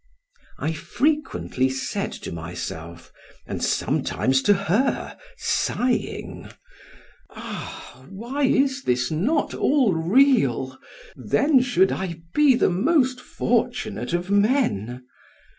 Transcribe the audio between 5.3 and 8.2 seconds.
sighing, "Ah!